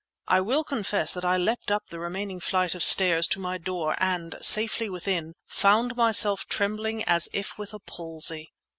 I 0.27 0.41
will 0.41 0.63
confess 0.63 1.13
that 1.13 1.25
I 1.25 1.37
leapt 1.37 1.69
up 1.71 1.91
the 1.91 1.99
remaining 1.99 2.39
flight 2.39 2.73
of 2.73 2.83
stairs 2.83 3.27
to 3.27 3.39
my 3.39 3.59
door, 3.59 3.93
and, 3.99 4.33
safely 4.41 4.89
within, 4.89 5.35
found 5.45 5.95
myself 5.95 6.47
trembling 6.47 7.03
as 7.03 7.29
if 7.33 7.55
with 7.59 7.71
a 7.71 7.79
palsy. 7.79 8.51